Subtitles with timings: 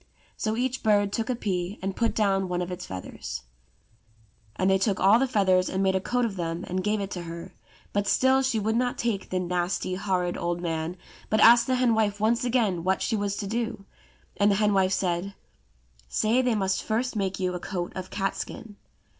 [0.35, 3.43] So each bird took a pea and put down one of its feathers:
[4.55, 7.11] and they took all the feathers and made a coat of them and gave it
[7.11, 7.53] to her;
[7.93, 10.97] but still she would not take the nasty, horrid, old man,
[11.29, 13.85] but asked the hen wife once again what she was to do,
[14.37, 15.35] and the hen wife said,
[16.07, 18.77] "Say they must first make you a coat of catskin."